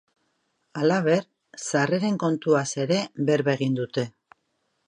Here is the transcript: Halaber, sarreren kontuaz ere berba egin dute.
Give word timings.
Halaber, 0.79 1.27
sarreren 1.67 2.17
kontuaz 2.25 2.65
ere 2.87 3.01
berba 3.29 3.59
egin 3.61 3.81
dute. 3.83 4.09